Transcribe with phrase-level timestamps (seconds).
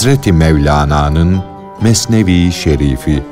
[0.00, 1.42] Hazreti Mevlana'nın
[1.82, 3.22] Mesnevi Şerifi.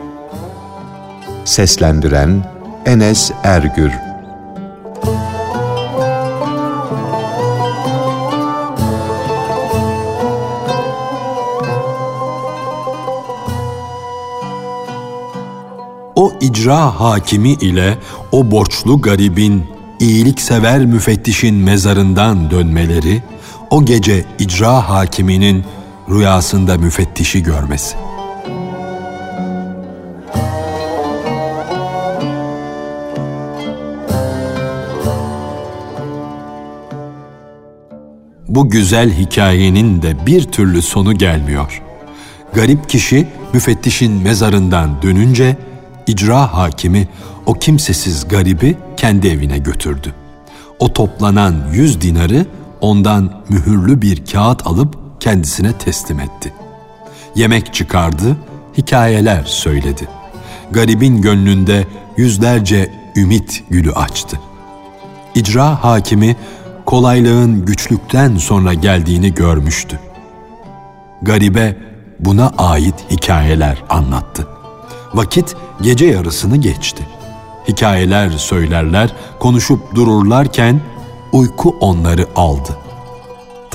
[1.44, 2.44] Seslendiren
[2.86, 3.92] Enes Ergür.
[16.16, 17.98] O icra hakimi ile
[18.32, 19.66] o borçlu garibin
[20.00, 23.22] iyiliksever müfettişin mezarından dönmeleri,
[23.70, 25.64] o gece icra hakiminin
[26.10, 27.96] rüyasında müfettişi görmesi.
[38.48, 41.82] Bu güzel hikayenin de bir türlü sonu gelmiyor.
[42.54, 45.56] Garip kişi müfettişin mezarından dönünce
[46.06, 47.08] icra hakimi
[47.46, 50.14] o kimsesiz garibi kendi evine götürdü.
[50.78, 52.46] O toplanan yüz dinarı
[52.80, 56.52] ondan mühürlü bir kağıt alıp kendisine teslim etti.
[57.34, 58.36] Yemek çıkardı,
[58.76, 60.08] hikayeler söyledi.
[60.70, 64.40] Garibin gönlünde yüzlerce ümit gülü açtı.
[65.34, 66.36] İcra hakimi
[66.86, 70.00] kolaylığın güçlükten sonra geldiğini görmüştü.
[71.22, 71.76] Garibe
[72.20, 74.46] buna ait hikayeler anlattı.
[75.14, 77.06] Vakit gece yarısını geçti.
[77.68, 80.80] Hikayeler söylerler, konuşup dururlarken
[81.32, 82.76] uyku onları aldı.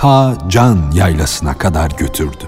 [0.04, 2.44] Ta can yaylasına kadar götürdü.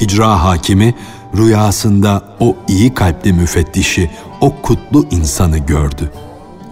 [0.00, 0.94] İcra hakimi
[1.36, 4.10] rüyasında o iyi kalpli müfettişi,
[4.40, 6.12] o kutlu insanı gördü.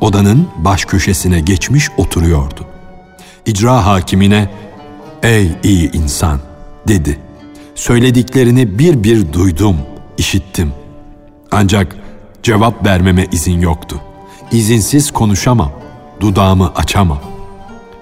[0.01, 2.67] Odanın baş köşesine geçmiş oturuyordu.
[3.47, 4.51] İcra hakimine,
[5.23, 6.41] ''Ey iyi insan''
[6.89, 7.19] dedi.
[7.75, 9.77] ''Söylediklerini bir bir duydum,
[10.19, 10.73] işittim.
[11.53, 11.97] Ancak
[12.43, 14.01] cevap vermeme izin yoktu.
[14.53, 15.73] İzinsiz konuşamam,
[16.21, 17.21] dudağımı açamam.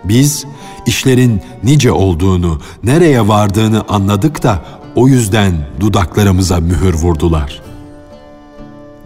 [0.04, 0.44] Biz
[0.86, 4.62] işlerin nice olduğunu, nereye vardığını anladık da
[4.96, 7.62] o yüzden dudaklarımıza mühür vurdular.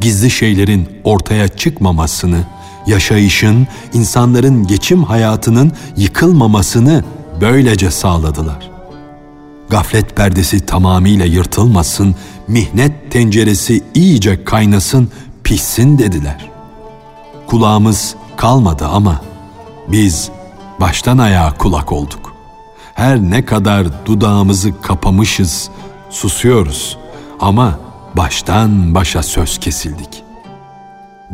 [0.01, 2.45] Gizli şeylerin ortaya çıkmamasını,
[2.87, 7.05] yaşayışın, insanların geçim hayatının yıkılmamasını
[7.41, 8.71] böylece sağladılar.
[9.71, 12.15] Gaflet perdesi tamamıyla yırtılmasın,
[12.49, 15.09] mihnet tenceresi iyice kaynasın,
[15.45, 16.51] pişsin dediler.
[17.47, 19.21] Kulağımız kalmadı ama
[19.89, 20.31] biz
[20.81, 22.35] baştan ayağa kulak olduk.
[22.95, 25.71] Her ne kadar dudağımızı kapamışız,
[26.11, 26.99] susuyoruz
[27.41, 27.79] ama
[28.15, 30.23] baştan başa söz kesildik.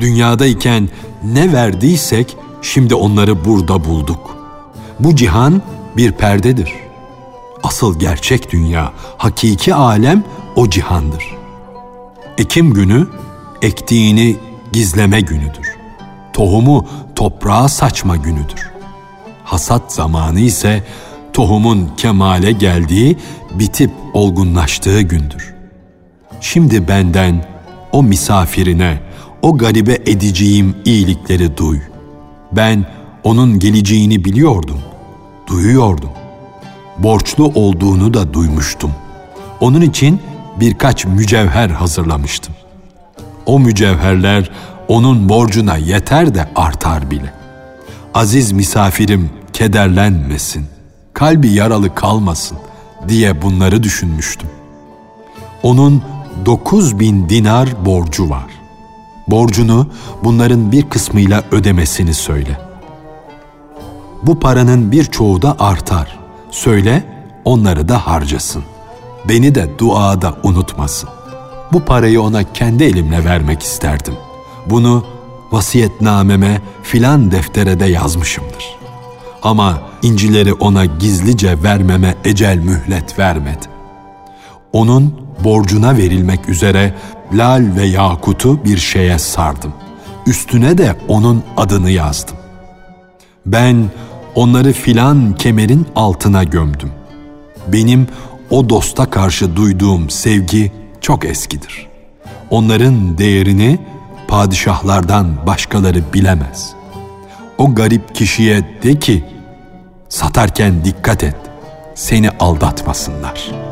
[0.01, 0.89] Dünyadayken
[1.25, 4.37] ne verdiysek şimdi onları burada bulduk.
[5.01, 5.63] Bu cihan
[5.97, 6.73] bir perdedir.
[7.63, 10.25] Asıl gerçek dünya, hakiki alem
[10.57, 11.25] o cihandır.
[12.39, 13.07] Ekim günü
[13.63, 14.37] ektiğini
[14.73, 15.77] gizleme günüdür.
[16.33, 16.87] Tohumu
[17.17, 18.72] toprağa saçma günüdür.
[19.53, 20.83] Hasat zamanı ise
[21.33, 23.17] tohumun kemale geldiği,
[23.55, 25.55] bitip olgunlaştığı gündür.
[26.41, 27.45] Şimdi benden
[27.93, 29.01] o misafirine,
[29.43, 31.79] o garibe edeceğim iyilikleri duy.
[32.53, 32.87] Ben
[33.25, 34.81] onun geleceğini biliyordum,
[35.47, 36.11] duyuyordum.
[36.99, 38.93] Borçlu olduğunu da duymuştum.
[39.61, 40.21] Onun için
[40.61, 42.55] birkaç mücevher hazırlamıştım.
[43.47, 44.51] O mücevherler
[44.89, 47.33] onun borcuna yeter de artar bile.
[48.15, 50.67] Aziz misafirim kederlenmesin,
[51.13, 52.59] kalbi yaralı kalmasın
[53.09, 54.49] diye bunları düşünmüştüm.
[55.63, 56.03] Onun
[56.47, 58.47] dokuz bin dinar borcu var.
[59.29, 59.87] Borcunu
[60.25, 62.59] bunların bir kısmıyla ödemesini söyle.
[64.23, 66.19] Bu paranın birçoğu da artar.
[66.51, 67.05] Söyle,
[67.45, 68.63] onları da harcasın.
[69.29, 71.09] Beni de duada unutmasın.
[71.73, 74.15] Bu parayı ona kendi elimle vermek isterdim.
[74.67, 75.05] Bunu
[75.53, 78.82] vasiyetnameme filan deftere de yazmışımdır.
[79.43, 83.67] Ama incileri ona gizlice vermeme ecel mühlet vermedi.
[84.73, 86.95] Onun borcuna verilmek üzere
[87.33, 89.73] lal ve yakutu bir şeye sardım.
[90.27, 92.37] Üstüne de onun adını yazdım.
[93.47, 93.91] Ben
[94.35, 96.91] onları filan kemerin altına gömdüm.
[97.69, 98.07] Benim
[98.51, 101.87] o dosta karşı duyduğum sevgi çok eskidir.
[102.51, 103.79] Onların değerini
[104.29, 106.82] padişahlardan başkaları bilemez.
[107.63, 109.25] O garip kişiye de ki,
[110.09, 111.37] satarken dikkat et,
[111.95, 113.72] seni aldatmasınlar.''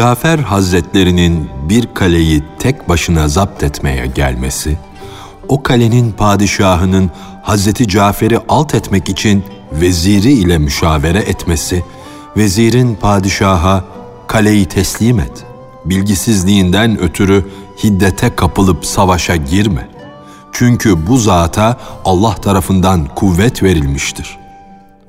[0.00, 4.78] Cafer Hazretlerinin bir kaleyi tek başına zapt etmeye gelmesi,
[5.48, 7.10] o kalenin padişahının
[7.42, 11.84] Hazreti Cafer'i alt etmek için veziri ile müşavere etmesi,
[12.36, 13.84] vezirin padişaha
[14.26, 15.44] kaleyi teslim et,
[15.84, 17.44] bilgisizliğinden ötürü
[17.84, 19.88] hiddete kapılıp savaşa girme.
[20.52, 24.38] Çünkü bu zata Allah tarafından kuvvet verilmiştir.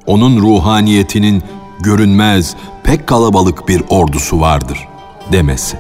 [0.05, 1.43] Onun ruhaniyetinin
[1.83, 4.87] görünmez, pek kalabalık bir ordusu vardır
[5.31, 5.77] demesi.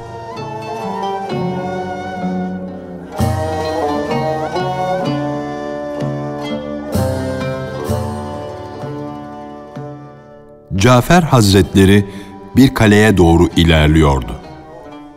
[10.75, 12.05] Cafer Hazretleri
[12.55, 14.41] bir kaleye doğru ilerliyordu.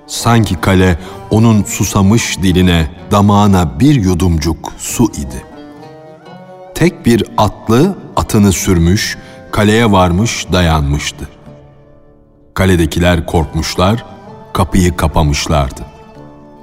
[0.06, 0.98] Sanki kale
[1.30, 5.44] onun susamış diline, damağına bir yudumcuk su idi.
[6.75, 9.19] Tek bir atlı atını sürmüş,
[9.54, 11.28] kaleye varmış dayanmıştı.
[12.54, 14.04] Kaledekiler korkmuşlar,
[14.52, 15.80] kapıyı kapamışlardı.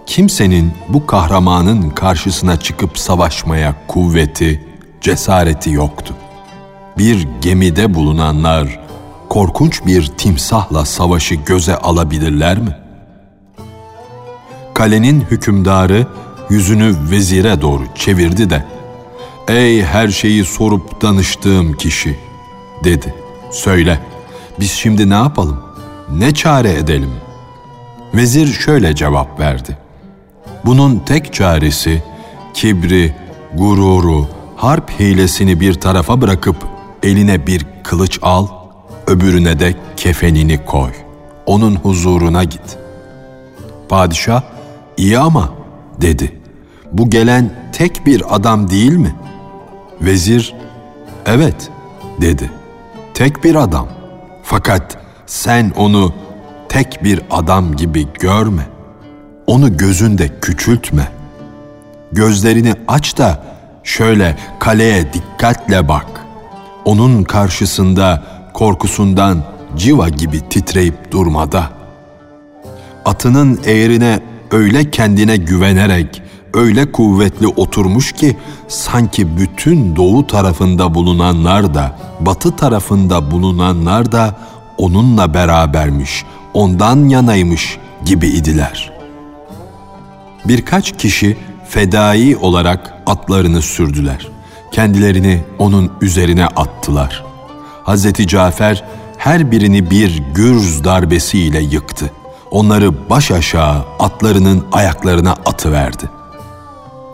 [0.05, 4.67] Kimsenin bu kahramanın karşısına çıkıp savaşmaya kuvveti,
[5.01, 6.13] cesareti yoktu.
[6.97, 8.79] Bir gemide bulunanlar
[9.29, 12.77] korkunç bir timsahla savaşı göze alabilirler mi?
[14.73, 16.07] Kalenin hükümdarı
[16.49, 18.65] yüzünü vezire doğru çevirdi de
[19.47, 22.30] "Ey her şeyi sorup danıştığım kişi,"
[22.83, 23.13] dedi.
[23.51, 23.99] "Söyle,
[24.59, 25.63] biz şimdi ne yapalım?
[26.11, 27.11] Ne çare edelim?"
[28.13, 29.77] Vezir şöyle cevap verdi.
[30.65, 32.03] Bunun tek çaresi
[32.53, 33.15] kibri,
[33.53, 36.55] gururu, harp hilesini bir tarafa bırakıp
[37.03, 38.47] eline bir kılıç al,
[39.07, 40.91] öbürüne de kefenini koy.
[41.45, 42.77] Onun huzuruna git.
[43.89, 44.41] Padişah,
[44.97, 45.49] iyi ama
[46.01, 46.39] dedi.
[46.91, 49.15] Bu gelen tek bir adam değil mi?
[50.01, 50.55] Vezir,
[51.25, 51.69] evet
[52.21, 52.51] dedi.
[53.21, 53.87] Tek bir adam.
[54.43, 56.13] Fakat sen onu
[56.69, 58.67] tek bir adam gibi görme.
[59.47, 61.07] Onu gözünde küçültme.
[62.11, 63.43] Gözlerini aç da
[63.83, 66.05] şöyle kaleye dikkatle bak.
[66.85, 68.23] Onun karşısında
[68.53, 69.43] korkusundan
[69.77, 71.69] civa gibi titreyip durmada.
[73.05, 74.19] Atının eğrine
[74.51, 76.21] öyle kendine güvenerek,
[76.53, 78.37] öyle kuvvetli oturmuş ki
[78.67, 84.35] sanki bütün doğu tarafında bulunanlar da, batı tarafında bulunanlar da
[84.77, 88.91] onunla berabermiş, ondan yanaymış gibi idiler.
[90.45, 91.37] Birkaç kişi
[91.69, 94.27] fedai olarak atlarını sürdüler.
[94.71, 97.25] Kendilerini onun üzerine attılar.
[97.83, 98.83] Hazreti Cafer
[99.17, 102.11] her birini bir gürz darbesiyle yıktı.
[102.51, 106.20] Onları baş aşağı atlarının ayaklarına atıverdi.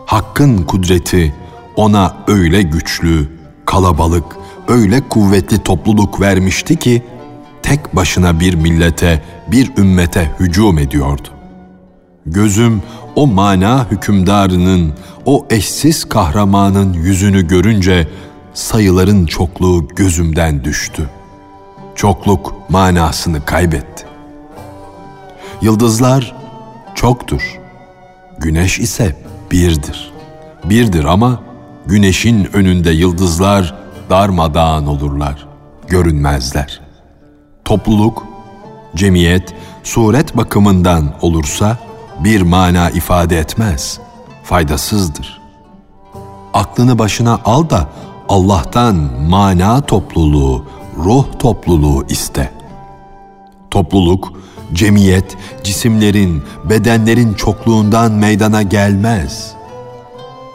[0.08, 1.34] Hakkın kudreti
[1.76, 3.28] ona öyle güçlü,
[3.66, 4.24] kalabalık,
[4.68, 7.02] öyle kuvvetli topluluk vermişti ki
[7.62, 11.28] tek başına bir millete, bir ümmete hücum ediyordu.
[12.26, 12.82] Gözüm
[13.16, 14.94] o mana hükümdarının,
[15.24, 18.08] o eşsiz kahramanın yüzünü görünce
[18.54, 21.10] sayıların çokluğu gözümden düştü.
[21.94, 24.04] Çokluk manasını kaybetti.
[25.62, 26.34] Yıldızlar
[26.94, 27.58] çoktur.
[28.38, 30.12] Güneş ise birdir.
[30.64, 31.40] Birdir ama
[31.86, 33.74] güneşin önünde yıldızlar
[34.10, 35.46] darmadağın olurlar,
[35.86, 36.80] görünmezler.
[37.64, 38.26] Topluluk,
[38.96, 41.76] cemiyet, suret bakımından olursa
[42.20, 44.00] bir mana ifade etmez,
[44.44, 45.40] faydasızdır.
[46.54, 47.88] Aklını başına al da
[48.28, 48.96] Allah'tan
[49.28, 50.64] mana topluluğu,
[50.96, 52.52] ruh topluluğu iste.
[53.70, 54.32] Topluluk,
[54.72, 59.52] cemiyet, cisimlerin, bedenlerin çokluğundan meydana gelmez.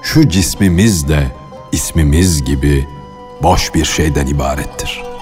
[0.03, 1.27] Şu cismimiz de
[1.72, 2.88] ismimiz gibi
[3.43, 5.12] boş bir şeyden ibarettir.''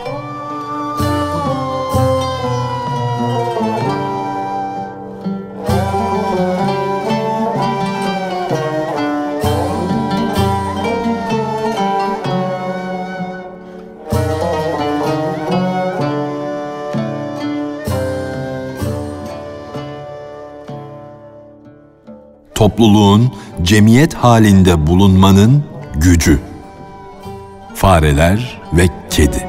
[22.81, 25.63] Topluluğun cemiyet halinde bulunmanın
[25.95, 26.39] gücü.
[27.75, 29.47] Fareler ve kedi.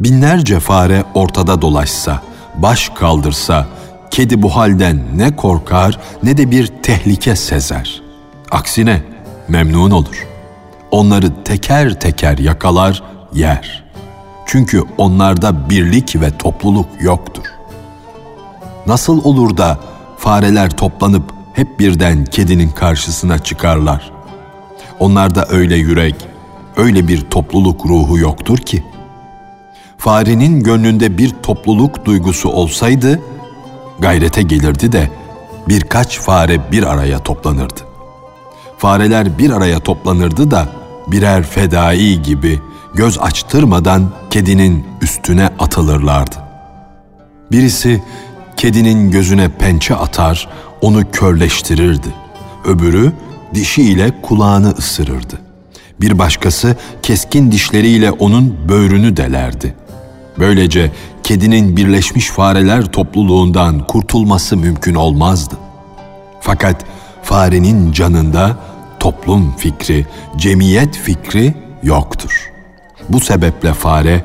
[0.00, 2.22] Binlerce fare ortada dolaşsa,
[2.54, 3.66] baş kaldırsa,
[4.10, 8.02] kedi bu halden ne korkar ne de bir tehlike sezer.
[8.50, 9.02] Aksine
[9.48, 10.26] memnun olur.
[10.90, 13.02] Onları teker teker yakalar,
[13.34, 13.87] yer.''
[14.48, 17.44] Çünkü onlarda birlik ve topluluk yoktur.
[18.86, 19.78] Nasıl olur da
[20.18, 24.12] fareler toplanıp hep birden kedinin karşısına çıkarlar?
[24.98, 26.14] Onlarda öyle yürek,
[26.76, 28.84] öyle bir topluluk ruhu yoktur ki.
[29.98, 33.20] Farenin gönlünde bir topluluk duygusu olsaydı,
[33.98, 35.10] gayrete gelirdi de
[35.68, 37.80] birkaç fare bir araya toplanırdı.
[38.78, 40.68] Fareler bir araya toplanırdı da
[41.06, 42.60] birer fedai gibi
[42.94, 46.36] göz açtırmadan kedinin üstüne atılırlardı.
[47.52, 48.02] Birisi
[48.56, 50.48] kedinin gözüne pençe atar,
[50.80, 52.08] onu körleştirirdi.
[52.64, 53.12] Öbürü
[53.54, 55.38] dişiyle kulağını ısırırdı.
[56.00, 59.74] Bir başkası keskin dişleriyle onun böğrünü delerdi.
[60.38, 60.92] Böylece
[61.22, 65.54] kedinin birleşmiş fareler topluluğundan kurtulması mümkün olmazdı.
[66.40, 66.84] Fakat
[67.22, 68.56] farenin canında
[69.00, 72.57] toplum fikri, cemiyet fikri yoktur.
[73.08, 74.24] Bu sebeple fare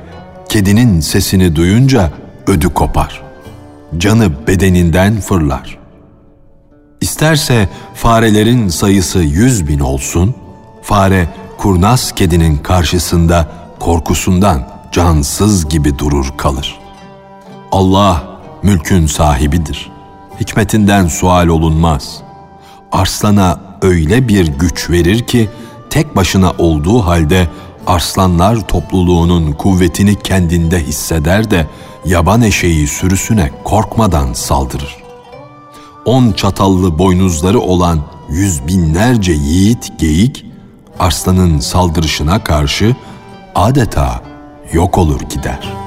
[0.50, 2.12] kedinin sesini duyunca
[2.48, 3.24] ödü kopar.
[3.98, 5.78] Canı bedeninden fırlar.
[7.02, 10.36] İsterse farelerin sayısı yüz bin olsun,
[10.82, 13.48] fare kurnaz kedinin karşısında
[13.80, 16.80] korkusundan cansız gibi durur kalır.
[17.72, 18.24] Allah
[18.64, 19.92] mülkün sahibidir.
[20.40, 22.22] Hikmetinden sual olunmaz.
[22.92, 25.50] Arslana öyle bir güç verir ki
[25.90, 27.48] tek başına olduğu halde
[27.88, 31.68] arslanlar topluluğunun kuvvetini kendinde hisseder de
[32.06, 35.04] yaban eşeği sürüsüne korkmadan saldırır.
[36.06, 38.00] On çatallı boynuzları olan
[38.30, 40.46] yüz binlerce yiğit geyik,
[41.00, 42.96] arslanın saldırışına karşı
[43.56, 44.22] adeta
[44.74, 45.83] yok olur gider.''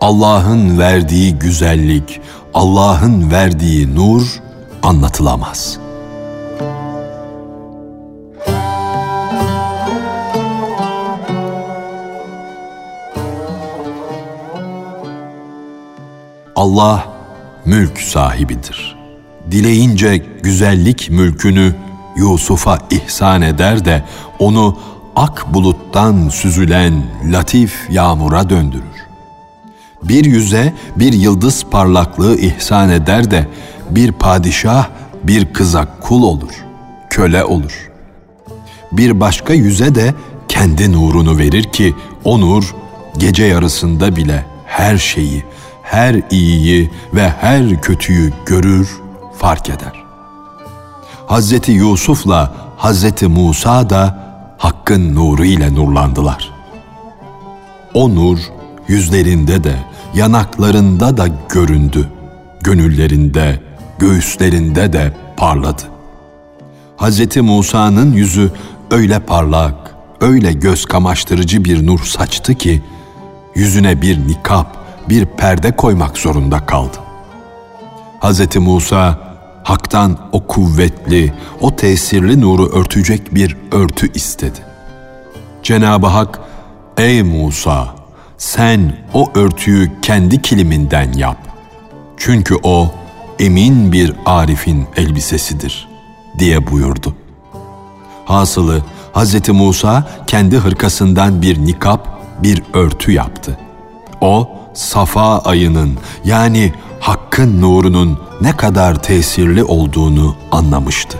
[0.00, 2.20] Allah'ın verdiği güzellik,
[2.54, 4.42] Allah'ın verdiği nur
[4.82, 5.78] anlatılamaz.
[16.56, 17.04] Allah
[17.64, 18.96] mülk sahibidir.
[19.50, 21.74] Dileyince güzellik mülkünü
[22.16, 24.04] Yusuf'a ihsan eder de
[24.38, 24.78] onu
[25.16, 27.02] ak buluttan süzülen
[27.32, 28.89] latif yağmura döndürür
[30.02, 33.48] bir yüze bir yıldız parlaklığı ihsan eder de
[33.90, 34.88] bir padişah
[35.24, 36.64] bir kıza kul olur,
[37.10, 37.90] köle olur.
[38.92, 40.14] Bir başka yüze de
[40.48, 42.74] kendi nurunu verir ki o nur
[43.18, 45.44] gece yarısında bile her şeyi,
[45.82, 49.00] her iyiyi ve her kötüyü görür,
[49.38, 50.04] fark eder.
[51.26, 56.52] Hazreti Yusuf'la Hazreti Musa da Hakk'ın nuru ile nurlandılar.
[57.94, 58.38] O nur
[58.88, 59.74] yüzlerinde de,
[60.14, 62.08] yanaklarında da göründü.
[62.60, 63.60] Gönüllerinde,
[63.98, 65.82] göğüslerinde de parladı.
[66.98, 67.36] Hz.
[67.36, 68.50] Musa'nın yüzü
[68.90, 72.82] öyle parlak, öyle göz kamaştırıcı bir nur saçtı ki,
[73.54, 74.76] yüzüne bir nikap,
[75.08, 76.96] bir perde koymak zorunda kaldı.
[78.20, 78.56] Hz.
[78.56, 79.18] Musa,
[79.64, 84.58] Hak'tan o kuvvetli, o tesirli nuru örtecek bir örtü istedi.
[85.62, 86.40] Cenab-ı Hak,
[86.98, 87.99] ''Ey Musa,
[88.40, 91.36] sen o örtüyü kendi kiliminden yap.
[92.16, 92.90] Çünkü o
[93.38, 95.88] emin bir arifin elbisesidir
[96.38, 97.14] diye buyurdu.
[98.24, 98.82] Hasılı
[99.14, 99.48] Hz.
[99.48, 102.08] Musa kendi hırkasından bir nikap,
[102.42, 103.58] bir örtü yaptı.
[104.20, 111.18] O Safa ayının yani Hakk'ın nurunun ne kadar tesirli olduğunu anlamıştı.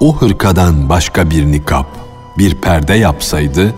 [0.00, 1.86] O hırkadan başka bir nikap,
[2.38, 3.74] bir perde yapsaydı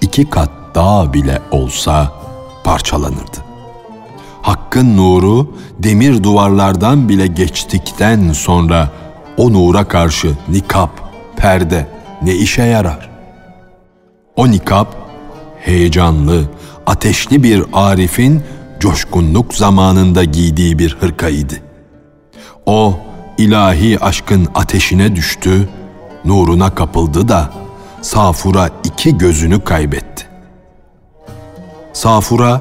[0.00, 2.12] iki kat dağ bile olsa
[2.64, 3.38] parçalanırdı.
[4.42, 8.90] Hakkın nuru demir duvarlardan bile geçtikten sonra
[9.36, 10.90] o nura karşı nikap,
[11.36, 11.86] perde
[12.22, 13.10] ne işe yarar?
[14.36, 14.96] O nikap
[15.60, 16.44] heyecanlı,
[16.86, 18.42] ateşli bir arifin
[18.80, 21.54] coşkunluk zamanında giydiği bir hırkaydı.
[22.66, 22.94] O
[23.38, 25.68] ilahi aşkın ateşine düştü,
[26.24, 27.50] nuruna kapıldı da
[28.02, 30.11] Safura iki gözünü kaybetti.
[31.92, 32.60] Safura,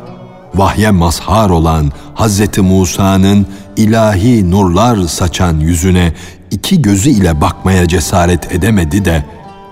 [0.56, 2.58] vahye mazhar olan Hz.
[2.58, 6.14] Musa'nın ilahi nurlar saçan yüzüne
[6.52, 9.26] iki gözü ile bakmaya cesaret edemedi de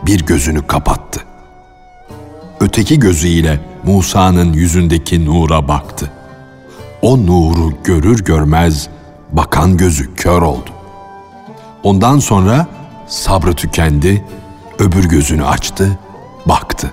[0.06, 1.20] bir gözünü kapattı.
[2.60, 6.12] Öteki gözüyle Musa'nın yüzündeki nura baktı.
[7.02, 8.88] O nuru görür görmez
[9.32, 10.70] bakan gözü kör oldu.
[11.84, 12.68] Ondan sonra
[13.08, 14.26] sabrı tükendi,
[14.80, 16.00] öbür gözünü açtı,
[16.46, 16.92] baktı.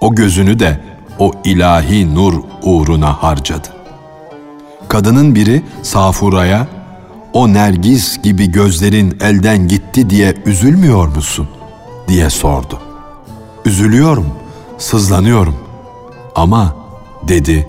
[0.00, 0.80] O gözünü de
[1.20, 3.68] o ilahi nur uğruna harcadı.
[4.88, 6.66] Kadının biri Safura'ya,
[7.32, 11.48] o nergis gibi gözlerin elden gitti diye üzülmüyor musun?
[12.08, 12.78] diye sordu.
[13.64, 14.26] Üzülüyorum,
[14.78, 15.56] sızlanıyorum.
[16.34, 16.76] Ama
[17.28, 17.68] dedi,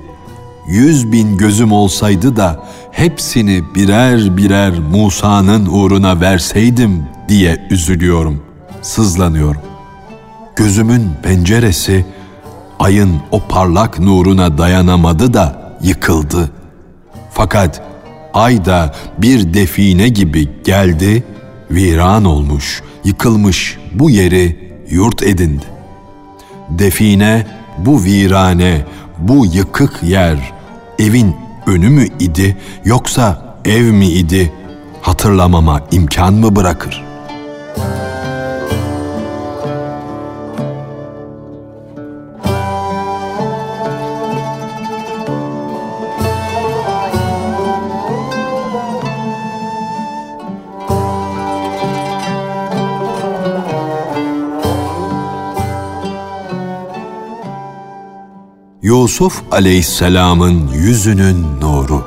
[0.67, 8.43] yüz bin gözüm olsaydı da hepsini birer birer Musa'nın uğruna verseydim diye üzülüyorum,
[8.81, 9.62] sızlanıyorum.
[10.55, 12.05] Gözümün penceresi
[12.82, 16.52] ayın o parlak nuruna dayanamadı da yıkıldı.
[17.32, 17.82] Fakat
[18.34, 21.24] ay da bir define gibi geldi,
[21.72, 25.66] viran olmuş, yıkılmış bu yeri yurt edindi.
[26.70, 27.48] Define
[27.78, 28.86] bu virane,
[29.18, 30.54] bu yıkık yer
[31.00, 31.36] evin
[31.68, 34.54] önü mü idi yoksa ev mi idi
[35.02, 37.11] hatırlamama imkan mı bırakır?''
[58.84, 62.06] Yusuf aleyhisselamın yüzünün nuru.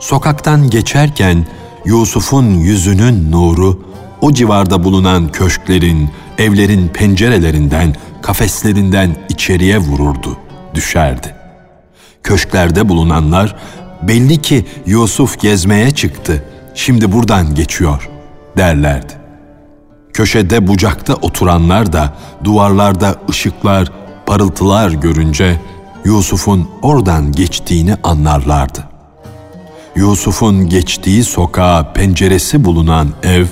[0.00, 1.46] Sokaktan geçerken
[1.84, 3.82] Yusuf'un yüzünün nuru
[4.20, 10.36] o civarda bulunan köşklerin, evlerin pencerelerinden, kafeslerinden içeriye vururdu,
[10.74, 11.34] düşerdi.
[12.22, 13.56] Köşklerde bulunanlar
[14.08, 16.44] belli ki Yusuf gezmeye çıktı
[16.74, 18.10] şimdi buradan geçiyor
[18.56, 19.12] derlerdi.
[20.12, 23.92] Köşede bucakta oturanlar da duvarlarda ışıklar,
[24.26, 25.60] parıltılar görünce
[26.04, 28.84] Yusuf'un oradan geçtiğini anlarlardı.
[29.96, 33.46] Yusuf'un geçtiği sokağa penceresi bulunan ev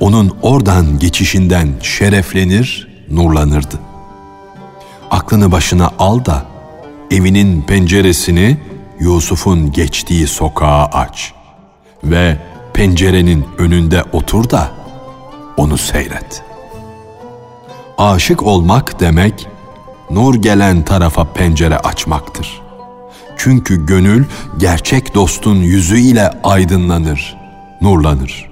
[0.00, 3.78] onun oradan geçişinden şereflenir, nurlanırdı.
[5.10, 6.46] Aklını başına al da
[7.10, 8.56] evinin penceresini
[9.00, 11.32] Yusuf'un geçtiği sokağa aç
[12.04, 12.38] ve
[12.72, 14.70] pencerenin önünde otur da
[15.56, 16.42] onu seyret.
[17.98, 19.46] Aşık olmak demek
[20.10, 22.60] nur gelen tarafa pencere açmaktır.
[23.36, 24.24] Çünkü gönül
[24.58, 27.36] gerçek dostun yüzü ile aydınlanır,
[27.80, 28.50] nurlanır.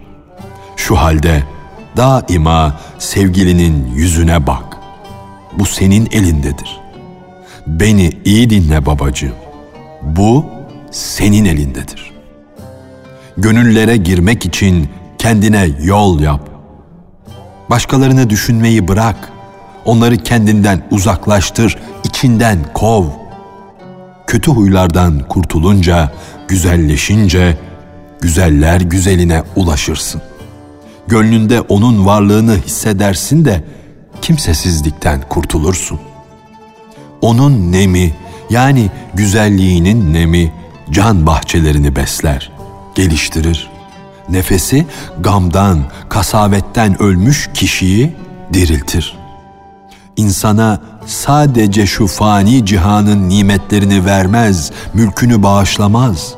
[0.77, 1.43] Şu halde
[1.97, 4.79] daima sevgilinin yüzüne bak.
[5.59, 6.81] Bu senin elindedir.
[7.67, 9.42] Beni iyi dinle babacığım.
[10.03, 10.45] Bu
[10.91, 12.13] senin elindedir
[13.37, 14.89] gönüllere girmek için
[15.19, 16.49] kendine yol yap.
[17.71, 19.33] Başkalarını düşünmeyi bırak.
[19.85, 23.05] Onları kendinden uzaklaştır, içinden kov.
[24.27, 26.13] Kötü huylardan kurtulunca,
[26.49, 27.59] güzelleşince
[28.21, 30.23] güzeller güzeline ulaşırsın.
[31.07, 33.65] Gönlünde onun varlığını hissedersin de
[34.23, 36.01] kimsesizlikten kurtulursun.
[37.21, 38.15] Onun nemi
[38.53, 40.53] yani güzelliğinin nemi
[40.91, 42.53] can bahçelerini besler
[42.95, 43.71] geliştirir.
[44.29, 44.87] Nefesi
[45.21, 48.17] gamdan, kasavetten ölmüş kişiyi
[48.53, 49.17] diriltir.
[50.17, 56.35] İnsana sadece şu fani cihanın nimetlerini vermez, mülkünü bağışlamaz.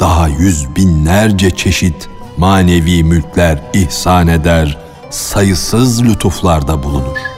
[0.00, 4.78] Daha yüz binlerce çeşit manevi mülkler ihsan eder,
[5.10, 7.37] sayısız lütuflarda bulunur.